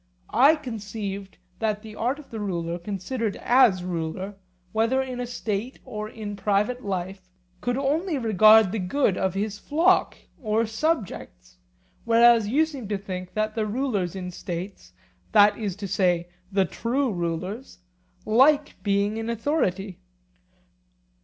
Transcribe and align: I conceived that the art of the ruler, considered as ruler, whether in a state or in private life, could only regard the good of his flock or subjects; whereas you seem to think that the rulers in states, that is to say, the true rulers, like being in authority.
I 0.33 0.55
conceived 0.55 1.37
that 1.59 1.83
the 1.83 1.95
art 1.95 2.17
of 2.17 2.31
the 2.31 2.39
ruler, 2.39 2.79
considered 2.79 3.35
as 3.35 3.83
ruler, 3.83 4.33
whether 4.71 4.99
in 4.99 5.19
a 5.19 5.27
state 5.27 5.77
or 5.85 6.09
in 6.09 6.35
private 6.35 6.83
life, 6.83 7.29
could 7.61 7.77
only 7.77 8.17
regard 8.17 8.71
the 8.71 8.79
good 8.79 9.15
of 9.15 9.35
his 9.35 9.59
flock 9.59 10.17
or 10.41 10.65
subjects; 10.65 11.57
whereas 12.03 12.47
you 12.47 12.65
seem 12.65 12.87
to 12.87 12.97
think 12.97 13.35
that 13.35 13.53
the 13.53 13.67
rulers 13.67 14.15
in 14.15 14.31
states, 14.31 14.91
that 15.33 15.55
is 15.59 15.75
to 15.75 15.87
say, 15.87 16.29
the 16.51 16.65
true 16.65 17.11
rulers, 17.11 17.77
like 18.25 18.81
being 18.81 19.17
in 19.17 19.29
authority. 19.29 19.99